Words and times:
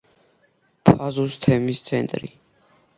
ფაზუს 0.91 1.39
თემის 1.47 1.85
ცენტრი. 1.93 2.35